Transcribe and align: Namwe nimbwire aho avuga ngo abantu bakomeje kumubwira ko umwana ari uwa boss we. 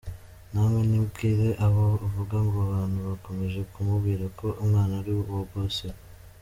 Namwe 0.51 0.81
nimbwire 0.89 1.47
aho 1.65 1.85
avuga 2.07 2.35
ngo 2.45 2.57
abantu 2.67 2.97
bakomeje 3.09 3.59
kumubwira 3.71 4.25
ko 4.39 4.47
umwana 4.63 4.93
ari 5.01 5.11
uwa 5.19 5.41
boss 5.51 5.77
we. 5.85 5.91